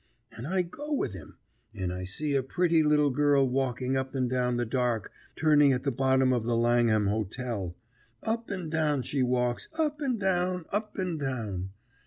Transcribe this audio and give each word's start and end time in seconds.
And 0.31 0.47
I 0.47 0.63
go 0.63 0.91
with 0.91 1.13
him, 1.13 1.37
and 1.75 1.93
I 1.93 2.05
see 2.05 2.33
a 2.33 2.41
pritty 2.41 2.81
little 2.81 3.11
girl 3.11 3.47
walking 3.47 3.95
up 3.95 4.15
and 4.15 4.27
down 4.27 4.57
the 4.57 4.65
dark 4.65 5.11
turning 5.35 5.73
at 5.73 5.83
the 5.83 5.91
bottom 5.91 6.33
of 6.33 6.43
the 6.43 6.57
Langham 6.57 7.05
Hotel. 7.05 7.75
Up 8.23 8.49
and 8.49 8.71
down 8.71 9.03
she 9.03 9.21
walks, 9.21 9.69
up 9.75 10.01
and 10.01 10.19
down, 10.19 10.65
up 10.71 10.97
and 10.97 11.19
down. 11.19 11.69